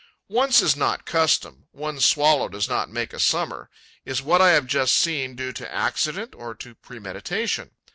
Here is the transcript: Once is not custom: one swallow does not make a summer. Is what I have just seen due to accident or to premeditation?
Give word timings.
Once 0.33 0.63
is 0.63 0.75
not 0.75 1.05
custom: 1.05 1.67
one 1.73 1.99
swallow 1.99 2.49
does 2.49 2.67
not 2.67 2.89
make 2.89 3.13
a 3.13 3.19
summer. 3.19 3.69
Is 4.03 4.19
what 4.19 4.41
I 4.41 4.49
have 4.49 4.65
just 4.65 4.95
seen 4.95 5.35
due 5.35 5.53
to 5.53 5.71
accident 5.71 6.33
or 6.35 6.55
to 6.55 6.73
premeditation? 6.73 7.69